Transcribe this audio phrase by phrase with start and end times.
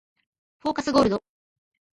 [0.61, 1.23] フォーカスゴールド